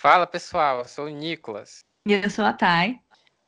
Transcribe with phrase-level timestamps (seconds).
[0.00, 1.80] Fala pessoal, eu sou o Nicolas.
[2.06, 3.00] E eu sou a Thay.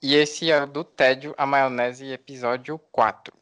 [0.02, 3.32] E esse é o do Tédio, a Maionese, episódio 4.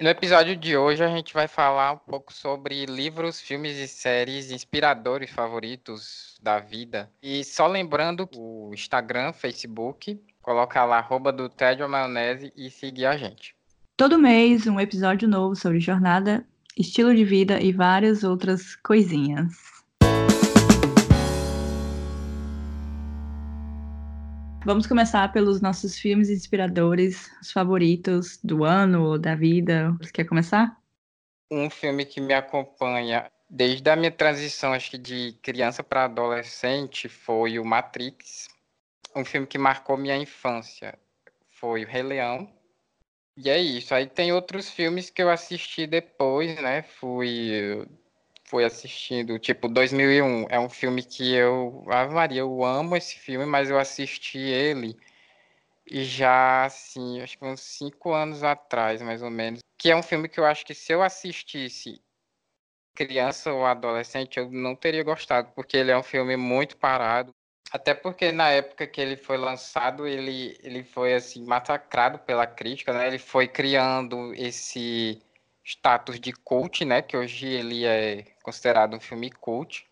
[0.00, 4.50] No episódio de hoje a gente vai falar um pouco sobre livros, filmes e séries
[4.50, 7.08] inspiradores favoritos da vida.
[7.22, 13.16] E só lembrando o Instagram, Facebook, colocar lá arroba do Tédio Maionese e seguir a
[13.16, 13.53] gente.
[13.96, 16.44] Todo mês um episódio novo sobre jornada,
[16.76, 19.54] estilo de vida e várias outras coisinhas.
[24.64, 29.96] Vamos começar pelos nossos filmes inspiradores, os favoritos do ano ou da vida.
[30.00, 30.76] Você quer começar?
[31.48, 37.08] Um filme que me acompanha desde a minha transição, acho que de criança para adolescente,
[37.08, 38.48] foi o Matrix.
[39.14, 40.98] Um filme que marcou minha infância
[41.48, 42.63] foi o Rei Leão.
[43.36, 43.94] E é isso.
[43.94, 46.82] Aí tem outros filmes que eu assisti depois, né?
[46.82, 47.86] Fui
[48.44, 53.46] fui assistindo, tipo, 2001 é um filme que eu, Ave Maria, eu amo esse filme,
[53.46, 54.96] mas eu assisti ele
[55.90, 59.60] já, assim, acho que uns cinco anos atrás, mais ou menos.
[59.78, 62.00] Que é um filme que eu acho que se eu assistisse
[62.94, 67.34] criança ou adolescente, eu não teria gostado, porque ele é um filme muito parado.
[67.74, 72.92] Até porque na época que ele foi lançado, ele, ele foi, assim, massacrado pela crítica,
[72.92, 73.08] né?
[73.08, 75.20] Ele foi criando esse
[75.64, 77.02] status de cult, né?
[77.02, 79.84] Que hoje ele é considerado um filme cult.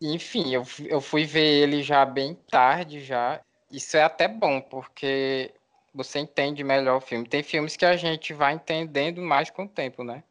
[0.00, 3.42] Enfim, eu, eu fui ver ele já bem tarde já.
[3.70, 5.52] Isso é até bom, porque
[5.92, 7.28] você entende melhor o filme.
[7.28, 10.24] Tem filmes que a gente vai entendendo mais com o tempo, né?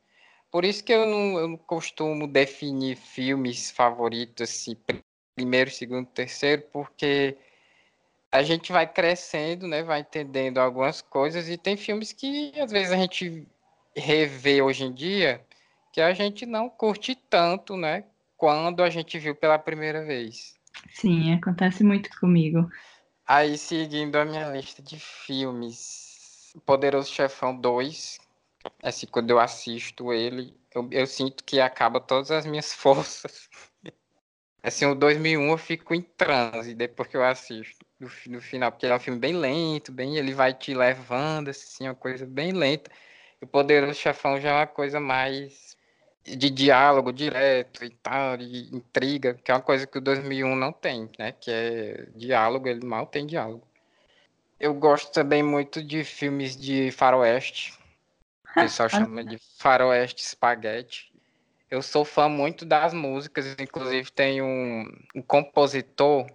[0.50, 4.76] Por isso que eu não, eu não costumo definir filmes favoritos, assim,
[5.38, 7.38] primeiro, segundo, terceiro, porque
[8.32, 9.84] a gente vai crescendo, né?
[9.84, 13.48] Vai entendendo algumas coisas e tem filmes que às vezes a gente
[13.96, 15.46] rever hoje em dia
[15.94, 18.04] que a gente não curte tanto, né?
[18.36, 20.56] Quando a gente viu pela primeira vez.
[20.92, 22.68] Sim, acontece muito comigo.
[23.28, 28.20] Aí, seguindo a minha lista de filmes, Poderoso Chefão 2,
[28.82, 33.50] assim, quando eu assisto ele, eu, eu sinto que acaba todas as minhas forças.
[34.68, 38.86] Assim, o 2001 eu fico em transe depois que eu assisto no, no final, porque
[38.86, 42.92] é um filme bem lento, bem, ele vai te levando, assim, uma coisa bem lenta.
[43.42, 45.78] O Poderoso Chefão já é uma coisa mais
[46.22, 50.74] de diálogo direto e tal, de intriga, que é uma coisa que o 2001 não
[50.74, 51.32] tem, né?
[51.32, 53.66] Que é diálogo, ele mal tem diálogo.
[54.60, 57.74] Eu gosto também muito de filmes de faroeste.
[58.52, 61.14] O pessoal chama de faroeste espaguete.
[61.70, 66.26] Eu sou fã muito das músicas, inclusive tem um, um compositor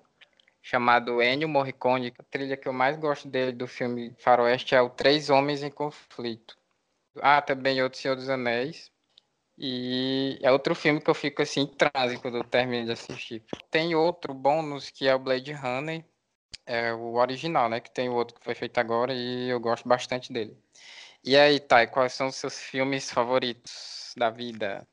[0.60, 2.12] chamado Ennio Morricone.
[2.18, 5.70] A trilha que eu mais gosto dele do filme Faroeste é o Três Homens em
[5.70, 6.56] Conflito.
[7.20, 8.90] Ah, também outro Senhor dos Anéis.
[9.58, 13.42] E é outro filme que eu fico assim em transe quando eu termino de assistir.
[13.70, 16.04] Tem outro bônus que é o Blade Runner,
[16.66, 17.80] é o original, né?
[17.80, 20.56] Que tem o outro que foi feito agora e eu gosto bastante dele.
[21.24, 24.86] E aí, Thay, quais são os seus filmes favoritos da vida?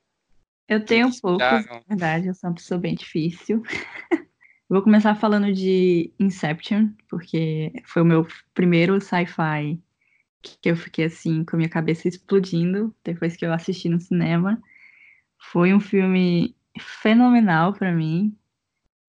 [0.69, 3.63] Eu tenho poucos, na verdade, eu sou uma pessoa bem difícil.
[4.69, 9.81] Vou começar falando de Inception, porque foi o meu primeiro sci-fi
[10.41, 14.61] que eu fiquei assim, com a minha cabeça explodindo depois que eu assisti no cinema.
[15.51, 18.37] Foi um filme fenomenal para mim.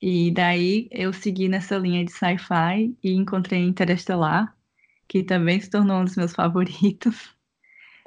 [0.00, 4.56] E daí eu segui nessa linha de sci-fi e encontrei Interestelar,
[5.06, 7.30] que também se tornou um dos meus favoritos.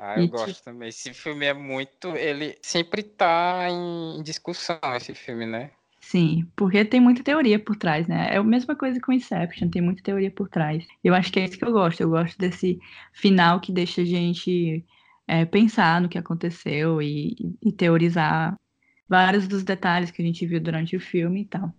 [0.06, 0.66] Ah, eu e gosto tipo...
[0.66, 0.90] também.
[0.90, 2.10] Esse filme é muito.
[2.10, 5.72] Ele sempre tá em discussão, esse filme, né?
[6.02, 8.28] Sim, porque tem muita teoria por trás, né?
[8.34, 10.86] É a mesma coisa com Inception, tem muita teoria por trás.
[11.02, 12.02] Eu acho que é isso que eu gosto.
[12.02, 12.78] Eu gosto desse
[13.14, 14.86] final que deixa a gente
[15.26, 18.60] é, pensar no que aconteceu e, e, teorizar
[19.08, 21.74] vários dos detalhes que a gente viu durante o filme e tal.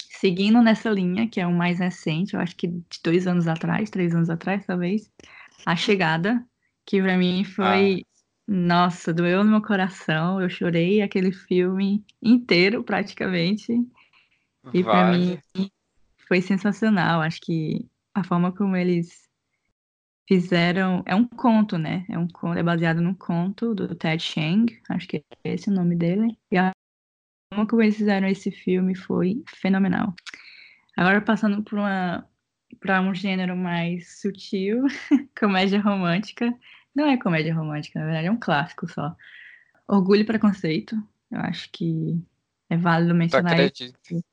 [0.00, 3.90] Seguindo nessa linha, que é o mais recente, eu acho que de dois anos atrás,
[3.90, 5.08] três anos atrás, talvez,
[5.64, 6.44] A Chegada,
[6.86, 8.14] que para mim foi ah.
[8.46, 10.40] Nossa, doeu no meu coração.
[10.40, 13.72] Eu chorei aquele filme inteiro, praticamente.
[14.72, 15.38] E para mim
[16.28, 17.22] foi sensacional.
[17.22, 19.28] Acho que a forma como eles
[20.28, 21.02] fizeram.
[21.06, 22.04] É um conto, né?
[22.08, 25.72] É um conto, é baseado num conto do Ted Chiang, acho que é esse o
[25.72, 26.38] nome dele.
[26.50, 26.70] E a
[27.50, 30.14] forma como eles fizeram esse filme foi fenomenal.
[30.96, 32.28] Agora passando uma
[32.80, 34.84] para um gênero mais sutil,
[35.38, 36.52] comédia romântica.
[36.94, 39.16] Não é comédia romântica, na verdade, é um clássico só.
[39.88, 40.96] Orgulho e Preconceito.
[41.30, 42.22] Eu acho que
[42.70, 43.54] é válido mencionar.
[43.54, 44.24] Acredita, isso.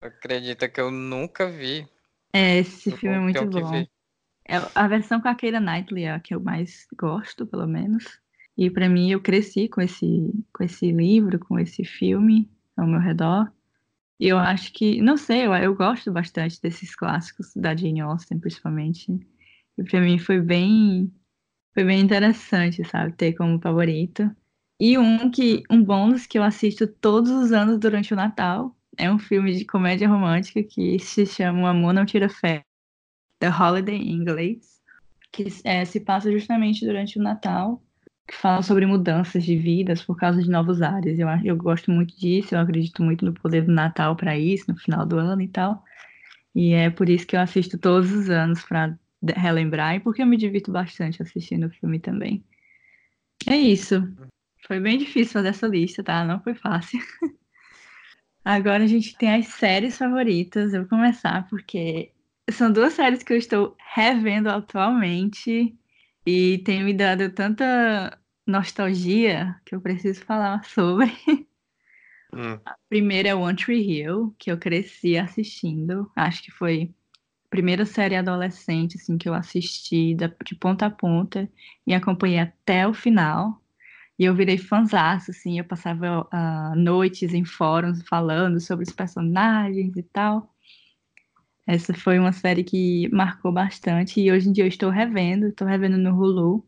[0.00, 1.86] acredita que eu nunca vi?
[2.32, 3.74] É, esse eu filme é muito bom.
[4.48, 8.20] É, a versão com a Keira Knightley é a que eu mais gosto, pelo menos.
[8.56, 13.00] E para mim eu cresci com esse com esse livro, com esse filme ao meu
[13.00, 13.50] redor.
[14.18, 18.38] E eu acho que, não sei, eu, eu gosto bastante desses clássicos da Jane Austen,
[18.38, 19.18] principalmente.
[19.78, 21.10] E para mim foi bem
[21.72, 24.30] foi bem interessante, sabe, ter como favorito.
[24.78, 29.10] E um que um bônus que eu assisto todos os anos durante o Natal é
[29.10, 32.64] um filme de comédia romântica que se chama O Amor Não Tira Fé,
[33.38, 34.80] The Holiday in inglês,
[35.32, 37.82] que é, se passa justamente durante o Natal,
[38.26, 41.18] que fala sobre mudanças de vidas por causa de novos ares.
[41.18, 44.76] Eu, eu gosto muito disso, eu acredito muito no poder do Natal para isso, no
[44.76, 45.84] final do ano e tal.
[46.54, 50.26] E é por isso que eu assisto todos os anos para relembrar e porque eu
[50.26, 52.44] me divirto bastante assistindo o filme também.
[53.46, 54.02] É isso.
[54.66, 56.24] Foi bem difícil fazer essa lista, tá?
[56.24, 57.00] Não foi fácil.
[58.44, 60.72] Agora a gente tem as séries favoritas.
[60.72, 62.12] Eu vou começar porque
[62.50, 65.76] são duas séries que eu estou revendo atualmente
[66.26, 71.10] e tem me dado tanta nostalgia que eu preciso falar sobre.
[72.32, 72.60] Hum.
[72.64, 76.10] A primeira é One Tree Hill, que eu cresci assistindo.
[76.14, 76.94] Acho que foi
[77.50, 81.50] primeira série adolescente assim, que eu assisti de ponta a ponta
[81.86, 83.60] e acompanhei até o final.
[84.16, 89.96] E eu virei fãzaço, assim, eu passava uh, noites em fóruns falando sobre os personagens
[89.96, 90.54] e tal.
[91.66, 95.66] Essa foi uma série que marcou bastante e hoje em dia eu estou revendo, estou
[95.66, 96.66] revendo no Hulu.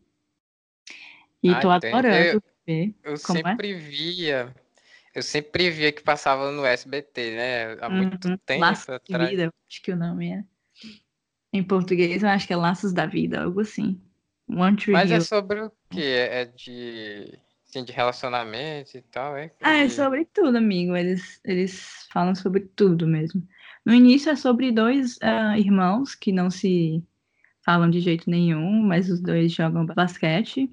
[1.41, 2.95] E estou adorando eu, ver.
[3.03, 3.17] Eu é.
[3.17, 3.77] sempre é?
[3.77, 4.55] via,
[5.13, 7.77] eu sempre via que passava no SBT, né?
[7.81, 8.37] Há muito uhum.
[8.37, 9.39] tempo atrás.
[9.67, 10.43] acho que o nome é.
[11.53, 14.01] Em português eu acho que é Laços da Vida, algo assim.
[14.49, 15.17] One Tree Mas é Hill.
[15.17, 16.01] é sobre o que?
[16.01, 19.53] É de, assim, de relacionamento e tal, é?
[19.61, 20.95] Ah, é sobre tudo, amigo.
[20.95, 23.47] Eles, eles falam sobre tudo mesmo.
[23.85, 27.03] No início é sobre dois uh, irmãos que não se
[27.63, 30.69] falam de jeito nenhum, mas os dois jogam basquete.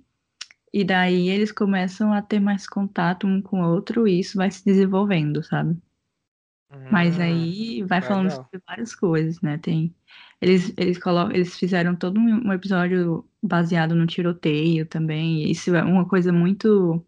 [0.72, 4.50] E daí eles começam a ter mais contato um com o outro e isso vai
[4.50, 5.76] se desenvolvendo, sabe?
[6.72, 9.58] Hum, mas aí vai falando sobre várias coisas, né?
[9.58, 9.94] Tem
[10.40, 15.44] eles eles colocam, eles fizeram todo um episódio baseado no tiroteio também.
[15.44, 17.04] E isso é uma coisa muito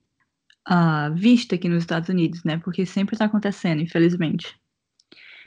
[0.69, 2.59] uh, vista aqui nos Estados Unidos, né?
[2.59, 4.61] Porque sempre está acontecendo, infelizmente.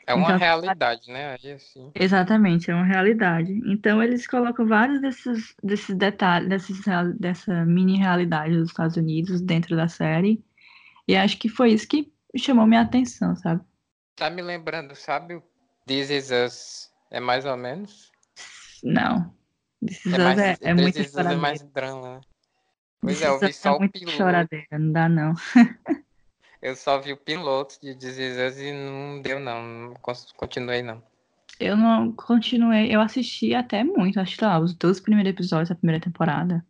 [0.07, 1.33] É uma então, realidade, né?
[1.33, 1.91] Assim...
[1.95, 3.59] Exatamente, é uma realidade.
[3.65, 6.79] Então eles colocam vários desses, desses detalhes, desses,
[7.19, 10.43] dessa mini realidade dos Estados Unidos dentro da série.
[11.07, 13.63] E acho que foi isso que chamou minha atenção, sabe?
[14.15, 15.41] Tá me lembrando, sabe?
[15.85, 18.11] This Is Us é mais ou menos?
[18.83, 19.33] Não.
[19.85, 22.15] This Is é Us mais, é, é muito é mais drama.
[22.15, 22.21] Né?
[23.01, 24.17] Pois é, eu vi só é o piloto.
[24.17, 25.33] choradeira, não dá não.
[26.61, 28.17] Eu só vi o piloto de This
[28.57, 29.61] e não deu, não.
[29.61, 29.93] Não
[30.35, 31.03] continuei, não.
[31.59, 32.93] Eu não continuei.
[32.93, 36.65] Eu assisti até muito, acho que lá, os dois primeiros episódios da primeira temporada.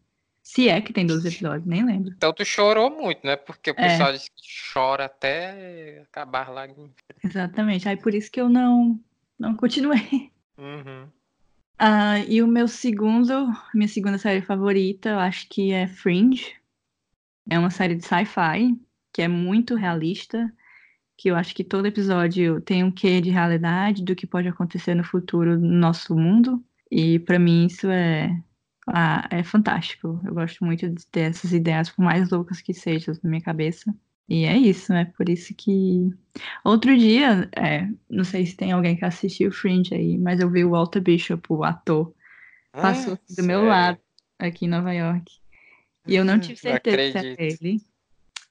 [0.46, 2.14] Se é que tem 12 episódios, nem lembro.
[2.16, 3.36] Então tu chorou muito, né?
[3.36, 3.90] Porque o é.
[3.90, 6.68] pessoal diz que chora até acabar lá.
[7.24, 7.90] Exatamente.
[7.90, 9.00] Aí por isso que eu não,
[9.40, 10.32] não continuei.
[10.56, 11.06] Uhum.
[11.82, 16.56] Uh, e o meu segundo, minha segunda série favorita, eu acho que é Fringe.
[17.50, 18.80] É uma série de sci-fi
[19.12, 20.54] que é muito realista,
[21.18, 24.94] que eu acho que todo episódio tem um quê de realidade do que pode acontecer
[24.94, 26.64] no futuro no nosso mundo.
[26.92, 28.40] E para mim isso é
[28.88, 30.20] ah, é fantástico.
[30.24, 33.94] Eu gosto muito de ter essas ideias, por mais loucas que sejam na minha cabeça.
[34.28, 36.12] E é isso, é por isso que.
[36.64, 40.66] Outro dia, é, não sei se tem alguém que assistiu Fringe aí, mas eu vi
[40.66, 42.12] o Walter Bishop, o ator,
[42.74, 44.00] ah, passou do meu lado
[44.40, 45.32] aqui em Nova York.
[46.08, 47.82] E eu não hum, tive certeza se era ele.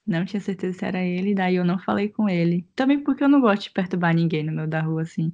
[0.07, 2.65] Não tinha certeza se era ele, daí eu não falei com ele.
[2.75, 5.33] Também porque eu não gosto de perturbar ninguém no meio da rua, assim.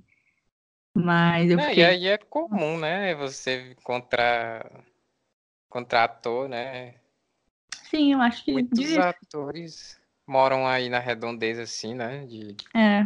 [0.94, 1.84] Mas eu é, fiquei...
[1.84, 3.16] E aí é comum, né?
[3.16, 4.70] Você contra,
[5.72, 6.94] contra ator, né?
[7.90, 8.52] Sim, eu acho que...
[8.52, 12.26] Muitos atores moram aí na redondeza, assim, né?
[12.28, 12.56] De...
[12.76, 13.06] É.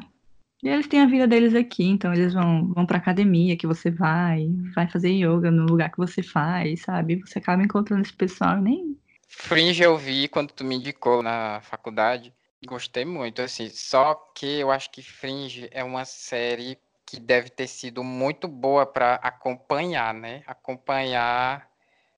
[0.61, 3.91] E eles têm a vida deles aqui, então eles vão, vão pra academia que você
[3.91, 7.17] vai, vai fazer yoga no lugar que você faz, sabe?
[7.17, 12.33] Você acaba encontrando esse pessoal nem Fringe eu vi quando tu me indicou na faculdade.
[12.65, 13.69] Gostei muito, assim.
[13.69, 18.85] Só que eu acho que Fringe é uma série que deve ter sido muito boa
[18.85, 20.41] para acompanhar, né?
[20.47, 21.69] Acompanhar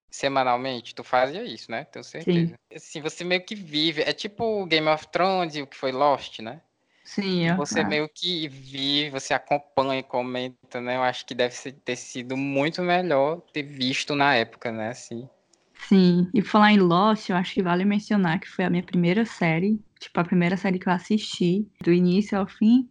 [0.09, 0.95] semanalmente.
[0.95, 1.85] Tu fazia isso, né?
[1.85, 2.53] Tenho certeza.
[2.53, 2.75] Sim.
[2.75, 4.01] Assim, você meio que vive.
[4.01, 6.61] É tipo Game of Thrones e o que foi Lost, né?
[7.03, 10.97] Sim, Você meio que vive, você acompanha, comenta, né?
[10.97, 14.89] Eu acho que deve ter sido muito melhor ter visto na época, né?
[14.89, 15.27] Assim.
[15.73, 19.25] Sim, e falar em Lost, eu acho que vale mencionar que foi a minha primeira
[19.25, 22.89] série, tipo, a primeira série que eu assisti, do início ao fim,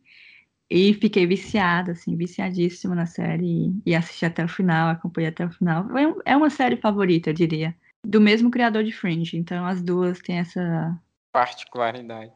[0.71, 5.51] e fiquei viciada, assim, viciadíssima na série, e assisti até o final, acompanhei até o
[5.51, 5.87] final.
[6.25, 7.75] É uma série favorita, eu diria.
[8.05, 10.97] do mesmo criador de Fringe, então as duas têm essa
[11.33, 12.33] particularidade.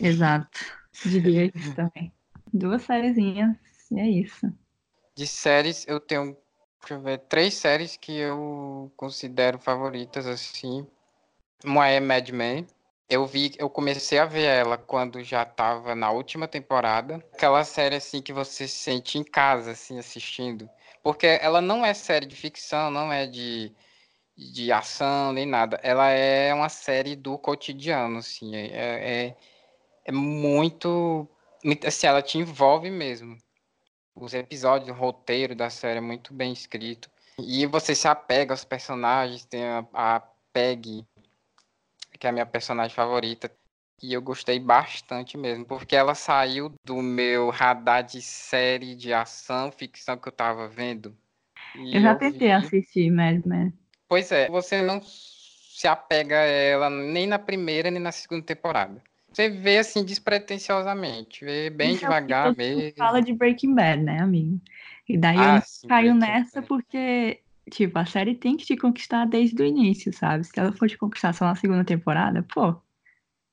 [0.00, 0.60] Exato.
[1.04, 2.12] Diria isso também.
[2.52, 3.56] Duas sériezinhas,
[3.90, 4.52] e é isso.
[5.16, 6.36] De séries, eu tenho,
[6.80, 10.86] deixa eu ver, três séries que eu considero favoritas, assim.
[11.64, 12.66] Uma é Mad Men.
[13.08, 17.16] Eu vi, eu comecei a ver ela quando já tava na última temporada.
[17.34, 20.68] Aquela série, assim, que você se sente em casa, assim, assistindo.
[21.02, 23.74] Porque ela não é série de ficção, não é de
[24.36, 25.78] de ação nem nada.
[25.82, 28.54] Ela é uma série do cotidiano, assim.
[28.56, 29.36] É, é,
[30.04, 31.28] é muito,
[31.64, 31.86] muito.
[31.86, 33.36] Assim, ela te envolve mesmo.
[34.14, 37.10] Os episódios, o roteiro da série é muito bem escrito.
[37.38, 39.44] E você se apega aos personagens.
[39.44, 40.20] Tem a, a
[40.52, 41.04] Peg,
[42.24, 43.50] que é a minha personagem favorita.
[44.02, 49.70] E eu gostei bastante mesmo, porque ela saiu do meu radar de série de ação,
[49.70, 51.14] ficção que eu tava vendo.
[51.76, 52.52] eu já tentei vi...
[52.52, 53.72] assistir Mad Men.
[54.08, 59.02] Pois é, você não se apega a ela nem na primeira nem na segunda temporada.
[59.30, 62.96] Você vê assim despretensiosamente, vê bem Isso devagar é mesmo.
[62.96, 64.60] Fala de Breaking Bad, né, amigo?
[65.08, 66.68] E daí ah, eu sim, caio nessa Bad.
[66.68, 67.40] porque,
[67.70, 70.44] tipo, a série tem que te conquistar desde o início, sabe?
[70.44, 72.74] Se ela for te conquistar só na segunda temporada, pô,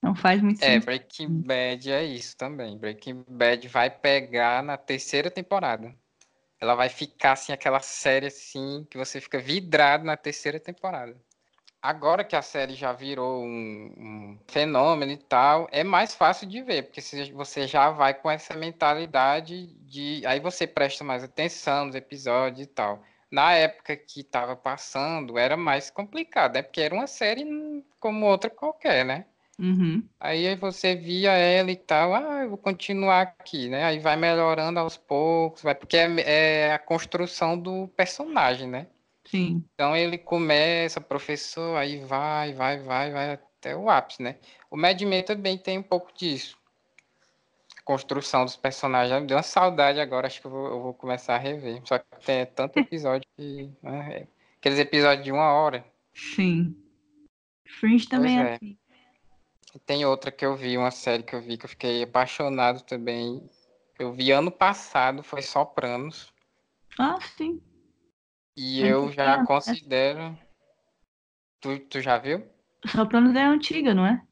[0.02, 0.84] não faz muito é, sentido.
[0.84, 2.78] É, Breaking Bad é isso também.
[2.78, 5.94] Breaking Bad vai pegar na terceira temporada
[6.62, 11.20] ela vai ficar assim aquela série assim que você fica vidrado na terceira temporada.
[11.82, 16.62] Agora que a série já virou um, um fenômeno e tal, é mais fácil de
[16.62, 17.02] ver, porque
[17.34, 20.24] você já vai com essa mentalidade de.
[20.28, 23.04] Aí você presta mais atenção nos episódios e tal.
[23.32, 26.62] Na época que estava passando, era mais complicado, né?
[26.62, 27.46] Porque era uma série
[28.00, 29.26] como outra qualquer, né?
[29.58, 30.04] Uhum.
[30.20, 33.86] Aí você via ela e tal, ah, eu vou continuar aqui, né?
[33.86, 38.88] Aí vai melhorando aos poucos, vai, porque é, é a construção do personagem, né?
[39.24, 39.64] Sim.
[39.74, 44.38] Então ele começa, professor, aí vai, vai, vai, vai até o ápice, né?
[44.70, 46.58] O Mad Men também tem um pouco disso.
[47.92, 49.28] Construção dos personagens.
[49.28, 51.82] Deu uma saudade agora, acho que eu vou, eu vou começar a rever.
[51.84, 53.70] Só que tem tanto episódio que.
[53.84, 54.30] Né?
[54.58, 55.84] Aqueles episódios de uma hora.
[56.14, 56.74] Sim.
[57.68, 58.78] Fringe também é, é assim.
[59.86, 63.46] Tem outra que eu vi, uma série que eu vi que eu fiquei apaixonado também.
[64.00, 66.32] Eu vi ano passado, foi Sopranos.
[66.98, 67.62] Ah, sim.
[68.56, 69.46] E eu já né?
[69.46, 70.40] considero.
[71.60, 72.48] Tu, tu já viu?
[72.88, 74.26] Sopranos é antiga, não é?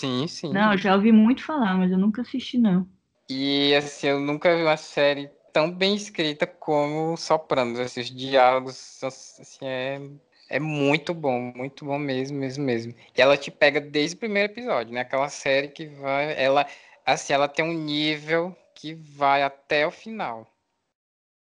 [0.00, 0.50] Sim, sim.
[0.50, 2.88] Não, eu já ouvi muito falar, mas eu nunca assisti, não.
[3.28, 7.96] E assim, eu nunca vi uma série tão bem escrita como Sopranos.
[7.96, 10.00] Os diálogos assim, é
[10.48, 12.94] é muito bom, muito bom mesmo, mesmo, mesmo.
[13.16, 15.02] E ela te pega desde o primeiro episódio, né?
[15.02, 16.66] Aquela série que vai, ela,
[17.04, 20.46] assim, ela tem um nível que vai até o final.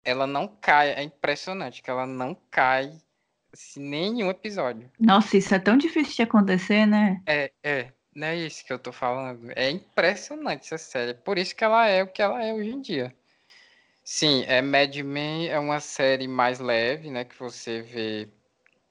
[0.04, 2.92] Ela não cai, é impressionante que ela não cai
[3.54, 4.92] assim, nenhum episódio.
[5.00, 7.22] Nossa, isso é tão difícil de acontecer, né?
[7.26, 9.52] É, é, não é isso que eu tô falando.
[9.56, 12.82] É impressionante essa série, por isso que ela é o que ela é hoje em
[12.82, 13.16] dia.
[14.04, 18.30] Sim, é Mad Men é uma série mais leve, né, que você vê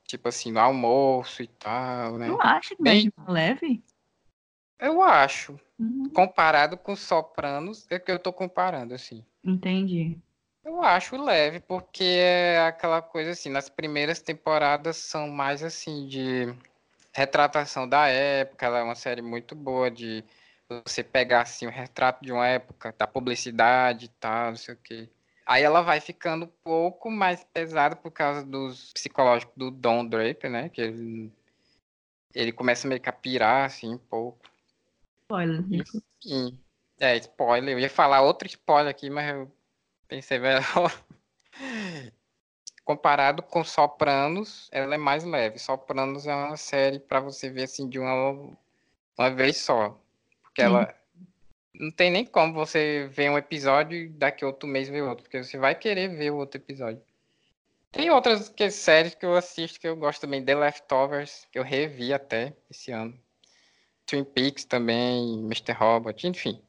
[0.06, 2.28] Tipo assim, no almoço e tal, né?
[2.28, 3.12] Tu acha que Bem...
[3.26, 3.82] é leve?
[4.78, 5.58] Eu acho.
[5.78, 6.08] Uhum.
[6.10, 9.24] Comparado com Sopranos, é que eu tô comparando, assim.
[9.42, 10.16] Entendi.
[10.64, 16.54] Eu acho leve, porque é aquela coisa assim, nas primeiras temporadas são mais assim de
[17.16, 20.22] retratação da época, ela é uma série muito boa de
[20.68, 24.78] você pegar assim o retrato de uma época, da publicidade e tal, não sei o
[24.78, 25.08] quê.
[25.46, 30.50] Aí ela vai ficando um pouco mais pesada por causa dos psicológicos do Don Draper,
[30.50, 30.68] né?
[30.68, 31.32] Que ele,
[32.34, 34.50] ele começa meio que a pirar, assim, um pouco.
[35.22, 35.64] Spoiler.
[35.70, 36.58] Enfim.
[36.98, 37.74] É, spoiler.
[37.74, 39.50] Eu ia falar outro spoiler aqui, mas eu
[40.08, 40.92] pensei melhor.
[42.86, 45.58] Comparado com Sopranos, ela é mais leve.
[45.58, 48.56] Sopranos é uma série para você ver assim de uma,
[49.18, 50.00] uma vez só.
[50.40, 50.68] Porque Sim.
[50.68, 50.94] ela
[51.74, 55.42] não tem nem como você ver um episódio e daqui outro mês ver outro, porque
[55.42, 57.02] você vai querer ver o outro episódio.
[57.90, 61.64] Tem outras que, séries que eu assisto que eu gosto também, The Leftovers, que eu
[61.64, 63.18] revi até esse ano.
[64.06, 65.72] Twin Peaks também, Mr.
[65.72, 66.62] Robot, enfim.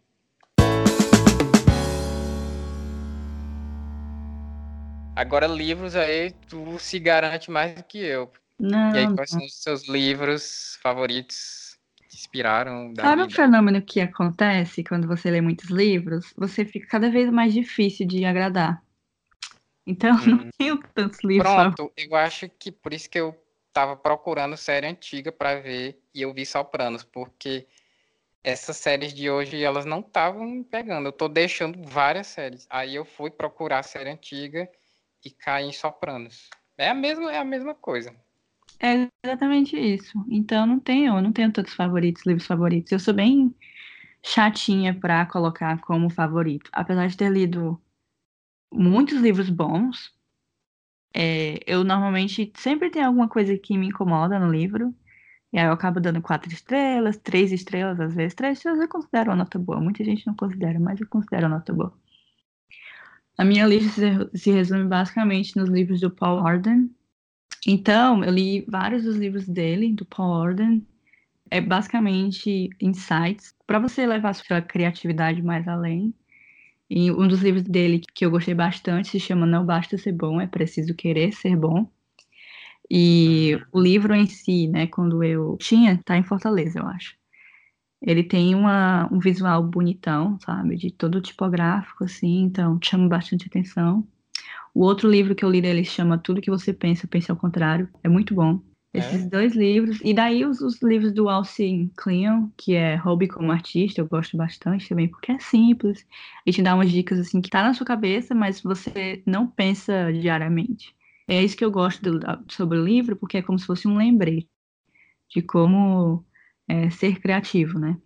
[5.17, 8.31] Agora, livros aí, tu se garante mais do que eu.
[8.59, 11.75] Não, e aí, quais são os seus livros favoritos
[12.13, 12.93] inspiraram.
[12.95, 13.33] Sabe vida.
[13.33, 16.31] um fenômeno que acontece quando você lê muitos livros?
[16.37, 18.79] Você fica cada vez mais difícil de agradar.
[19.87, 20.27] Então, hum.
[20.27, 21.51] não tenho tantos livros.
[21.51, 23.35] Pronto, eu acho que por isso que eu
[23.73, 27.65] tava procurando série antiga para ver e eu vi Sopranos, porque
[28.43, 31.07] essas séries de hoje elas não estavam me pegando.
[31.07, 32.67] Eu tô deixando várias séries.
[32.69, 34.69] Aí eu fui procurar a série antiga
[35.27, 36.49] e caí em Sopranos.
[36.77, 38.15] É a mesma, é a mesma coisa.
[38.79, 40.23] É exatamente isso.
[40.29, 42.91] Então não tenho, não tenho tantos favoritos, livros favoritos.
[42.91, 43.53] Eu sou bem
[44.23, 46.69] chatinha para colocar como favorito.
[46.73, 47.81] Apesar de ter lido
[48.71, 50.13] muitos livros bons,
[51.13, 54.93] é, eu normalmente sempre tem alguma coisa que me incomoda no livro.
[55.51, 59.31] E aí eu acabo dando quatro estrelas, três estrelas, às vezes três estrelas eu considero
[59.31, 59.79] uma nota boa.
[59.79, 61.93] Muita gente não considera, mas eu considero uma nota boa.
[63.37, 66.89] A minha lista se resume basicamente nos livros do Paul Arden.
[67.67, 70.85] Então, eu li vários dos livros dele, do Paul Arden.
[71.51, 76.13] É basicamente insights para você levar sua criatividade mais além.
[76.89, 80.41] E um dos livros dele que eu gostei bastante se chama Não Basta Ser Bom,
[80.41, 81.87] é Preciso Querer Ser Bom.
[82.89, 87.15] E o livro em si, né, quando eu tinha, tá em Fortaleza, eu acho.
[88.01, 94.07] Ele tem uma, um visual bonitão, sabe, de todo tipográfico, assim, então chama bastante atenção.
[94.73, 97.89] O outro livro que eu li dele chama Tudo que Você Pensa, Pense ao Contrário,
[98.03, 98.61] é muito bom.
[98.93, 99.29] Esses é?
[99.29, 104.01] dois livros, e daí os, os livros do Alcin Cleon, que é Hobby como Artista,
[104.01, 106.05] eu gosto bastante também, porque é simples,
[106.45, 110.11] e te dá umas dicas, assim, que tá na sua cabeça, mas você não pensa
[110.13, 110.95] diariamente.
[111.27, 113.97] É isso que eu gosto do, sobre o livro, porque é como se fosse um
[113.97, 114.47] lembrete
[115.29, 116.25] de como
[116.67, 117.97] é, ser criativo, né?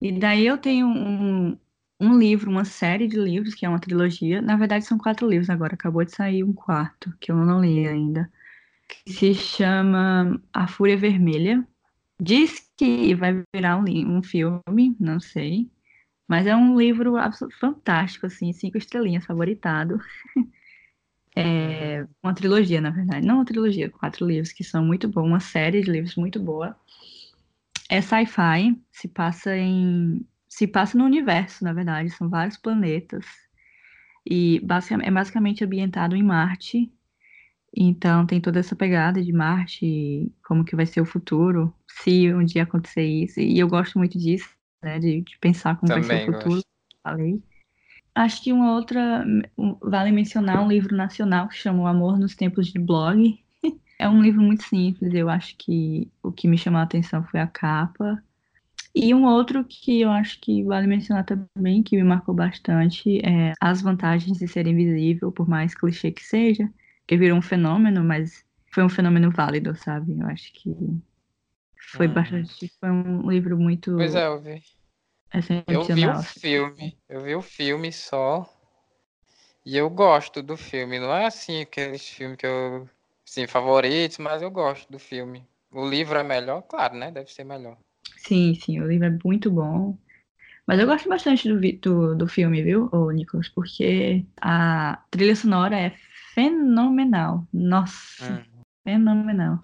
[0.00, 1.58] E daí eu tenho um,
[2.00, 4.42] um livro, uma série de livros, que é uma trilogia.
[4.42, 7.86] Na verdade, são quatro livros agora, acabou de sair um quarto, que eu não li
[7.88, 8.30] ainda.
[8.88, 11.66] Que se chama A Fúria Vermelha.
[12.20, 13.84] Diz que vai virar um,
[14.18, 15.70] um filme, não sei.
[16.28, 17.14] Mas é um livro
[17.60, 20.00] fantástico, assim, cinco estrelinhas, favoritado.
[21.38, 23.26] É uma trilogia, na verdade.
[23.26, 26.74] Não uma trilogia, quatro livros que são muito bons, uma série de livros muito boa.
[27.88, 30.26] É sci-fi, se passa em.
[30.48, 33.24] se passa no universo, na verdade, são vários planetas.
[34.28, 34.60] E
[35.02, 36.92] é basicamente ambientado em Marte.
[37.76, 42.44] Então tem toda essa pegada de Marte, como que vai ser o futuro, se um
[42.44, 43.38] dia acontecer isso.
[43.38, 44.48] E eu gosto muito disso,
[44.82, 44.98] né?
[44.98, 46.54] De, de pensar como Também vai ser o futuro.
[46.54, 46.66] Gosto.
[47.02, 47.42] Falei.
[48.14, 49.24] Acho que uma outra,
[49.82, 53.38] vale mencionar um livro nacional que chama O Amor nos Tempos de Blog.
[53.98, 57.40] É um livro muito simples, eu acho que o que me chamou a atenção foi
[57.40, 58.22] a capa.
[58.94, 63.52] E um outro que eu acho que vale mencionar também, que me marcou bastante, é
[63.60, 66.68] As Vantagens de Ser Invisível, por mais clichê que seja,
[67.06, 70.18] que virou um fenômeno, mas foi um fenômeno válido, sabe?
[70.18, 70.74] Eu acho que
[71.92, 72.12] foi hum.
[72.12, 72.72] bastante.
[72.80, 73.96] Foi um livro muito.
[73.96, 74.62] Pois é, eu vi.
[75.66, 78.50] Eu vi o filme, eu vi o filme só.
[79.64, 80.98] E eu gosto do filme.
[80.98, 82.88] Não é assim aqueles filmes que eu.
[83.26, 85.44] Sim, favoritos, mas eu gosto do filme.
[85.72, 87.10] O livro é melhor, claro, né?
[87.10, 87.76] Deve ser melhor.
[88.16, 89.98] Sim, sim, o livro é muito bom.
[90.66, 93.48] Mas eu gosto bastante do, do, do filme, viu, ô, Nicolas?
[93.48, 95.92] Porque a trilha sonora é
[96.34, 97.46] fenomenal.
[97.52, 98.62] Nossa, uhum.
[98.84, 99.60] fenomenal.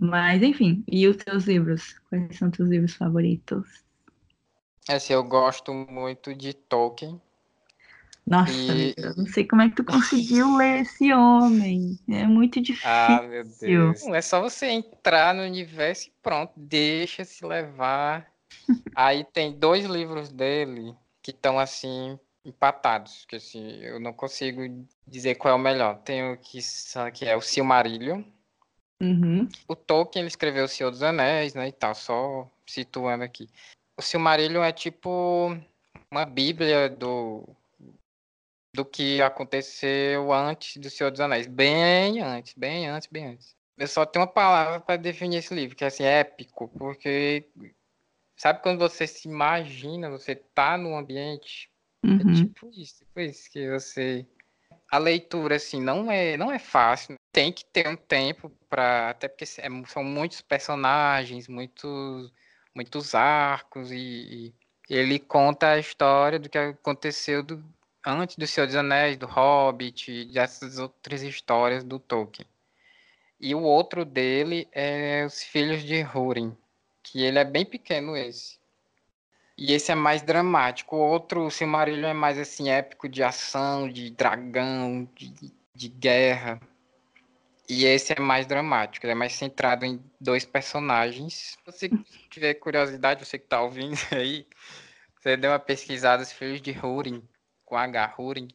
[0.00, 1.98] Mas, enfim, e os seus livros?
[2.08, 3.84] Quais são os seus livros favoritos?
[4.88, 7.20] Assim, eu gosto muito de Tolkien.
[8.26, 8.94] Nossa, e...
[8.96, 11.98] eu não sei como é que tu conseguiu ler esse homem.
[12.08, 12.88] É muito difícil.
[12.88, 14.06] Ah, meu Deus.
[14.06, 18.30] É só você entrar no universo e pronto, deixa se levar.
[18.94, 24.62] Aí tem dois livros dele que estão assim empatados, que assim, eu não consigo
[25.06, 25.98] dizer qual é o melhor.
[25.98, 26.58] Tem o que,
[27.14, 28.22] que é o Silmarillion.
[29.00, 29.48] Uhum.
[29.66, 33.48] O Tolkien ele escreveu O Senhor dos Anéis, né, e tal, só situando aqui
[33.96, 35.56] o Silmarillion é tipo
[36.10, 37.48] uma bíblia do,
[38.74, 41.46] do que aconteceu antes do Senhor dos Anéis.
[41.46, 43.54] Bem antes, bem antes, bem antes.
[43.76, 47.48] Eu só tenho uma palavra para definir esse livro, que é assim, épico, porque
[48.36, 51.70] sabe quando você se imagina, você tá no ambiente,
[52.04, 52.32] é uhum.
[52.32, 54.26] é tipo isso, tipo isso que você
[54.90, 59.28] a leitura assim não é não é fácil, tem que ter um tempo para até
[59.28, 62.32] porque é, são muitos personagens, muitos
[62.74, 64.54] muitos arcos e, e,
[64.88, 67.64] ele conta a história do que aconteceu do,
[68.04, 72.46] antes do Senhor dos Anéis, do Hobbit dessas outras histórias do Tolkien.
[73.40, 76.56] E o outro dele é Os Filhos de Húrin,
[77.02, 78.60] que ele é bem pequeno esse.
[79.58, 80.96] E esse é mais dramático.
[80.96, 86.60] O outro, o Silmarillion, é mais assim, épico de ação, de dragão, de, de guerra.
[87.68, 91.34] E esse é mais dramático, é mais centrado em dois personagens.
[91.34, 91.90] Se você
[92.28, 94.46] tiver curiosidade, você que está ouvindo aí,
[95.20, 97.22] você deu uma pesquisada, os filhos de Hurin,
[97.72, 98.48] com H, Hurin.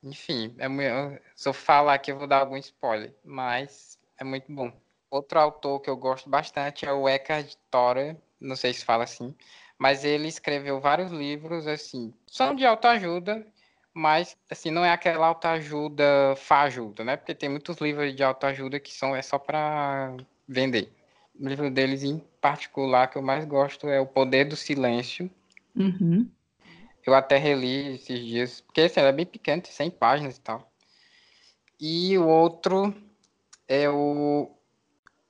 [0.00, 4.72] Enfim, é, se eu falar aqui eu vou dar algum spoiler, mas é muito bom.
[5.10, 9.34] Outro autor que eu gosto bastante é o Eckhart Tolle, não sei se fala assim,
[9.76, 13.44] mas ele escreveu vários livros, assim, são de autoajuda,
[13.92, 17.16] mas assim não é aquela autoajuda fajuda, né?
[17.16, 20.92] Porque tem muitos livros de autoajuda que são é só para vender.
[21.40, 25.28] O livro deles, em particular, que eu mais gosto é O Poder do Silêncio.
[25.74, 26.30] Uhum.
[27.06, 30.40] Eu até reli esses dias, porque assim, ela é bem pequena, tem 100 páginas e
[30.40, 30.70] tal.
[31.78, 32.94] E o outro
[33.68, 34.50] é o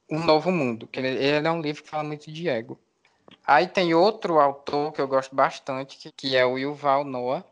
[0.09, 2.79] Um Novo Mundo, que ele, ele é um livro que fala muito de ego.
[3.47, 7.45] Aí tem outro autor que eu gosto bastante, que, que é o Yuval Noah,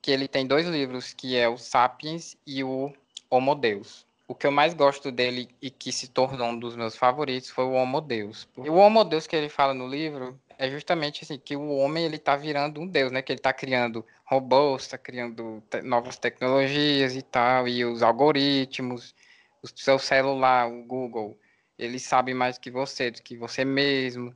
[0.00, 2.92] que ele tem dois livros, que é o Sapiens e o
[3.30, 4.06] Homo Deus.
[4.26, 7.64] O que eu mais gosto dele e que se tornou um dos meus favoritos foi
[7.64, 8.48] o Homo Deus.
[8.56, 12.16] O Homo Deus que ele fala no livro é justamente assim, que o homem ele
[12.16, 13.22] está virando um deus, né?
[13.22, 19.14] Que ele está criando robôs, está criando te novas tecnologias e tal, e os algoritmos,
[19.62, 21.38] o seu celular, o Google,
[21.78, 24.34] ele sabe mais que você, do que você mesmo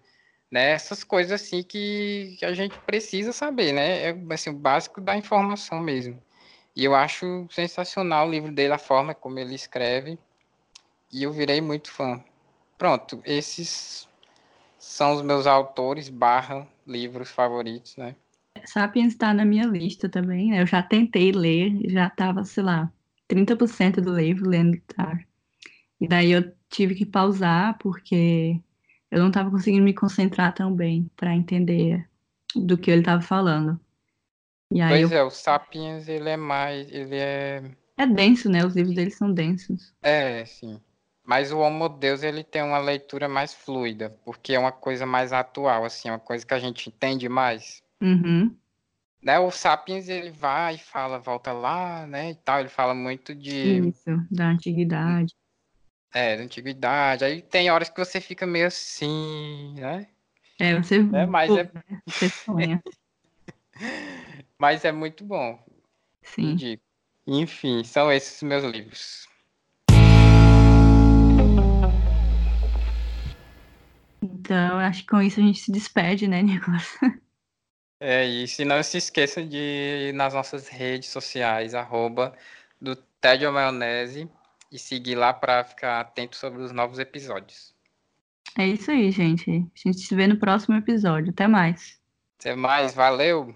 [0.51, 0.71] né?
[0.71, 4.11] Essas coisas assim que, a gente precisa saber, né?
[4.11, 6.23] É assim, o básico da informação mesmo.
[6.75, 10.19] E eu acho sensacional o livro dele, a forma como ele escreve,
[11.13, 12.23] e eu virei muito fã.
[12.79, 14.06] Pronto, esses
[14.87, 18.15] são os meus autores barra livros favoritos, né?
[18.65, 20.63] Sapiens está na minha lista também, né?
[20.63, 22.91] Eu já tentei ler, já estava, sei lá,
[23.29, 25.19] 30% do livro lendo tá?
[26.01, 28.61] E daí eu tive que pausar porque
[29.11, 32.09] eu não estava conseguindo me concentrar tão bem para entender
[32.55, 33.79] do que ele estava falando.
[34.73, 35.19] E aí pois eu...
[35.19, 37.63] é, o Sapiens, ele é mais, ele é...
[37.99, 38.65] É denso, né?
[38.65, 39.93] Os livros dele são densos.
[40.03, 40.81] É, sim.
[41.27, 45.33] Mas o Homo Deus, ele tem uma leitura mais fluida, porque é uma coisa mais
[45.33, 47.83] atual, assim, uma coisa que a gente entende mais.
[48.01, 48.57] Uhum.
[49.21, 53.35] Né, o Sapiens, ele vai e fala, volta lá, né, e tal, ele fala muito
[53.35, 53.89] de...
[53.89, 55.35] Isso, da antiguidade.
[56.15, 57.25] É, da antiguidade.
[57.25, 60.07] Aí tem horas que você fica meio assim, né?
[60.61, 60.99] É, você.
[61.13, 61.65] É, mas é...
[61.65, 61.83] Né?
[62.07, 62.83] Você sonha.
[64.57, 65.63] mas é muito bom.
[66.23, 66.53] Sim.
[66.53, 66.83] Indico.
[67.27, 69.29] Enfim, são esses meus livros.
[74.23, 76.87] Então, acho que com isso a gente se despede, né, Nicolas?
[77.99, 78.61] É isso.
[78.61, 82.35] E não se esqueça de ir nas nossas redes sociais, arroba
[82.81, 84.29] do Tédio Maionese
[84.71, 87.75] e seguir lá para ficar atento sobre os novos episódios.
[88.59, 89.51] É isso aí, gente.
[89.51, 91.31] A gente se vê no próximo episódio.
[91.31, 91.99] Até mais.
[92.39, 93.55] Até mais, valeu!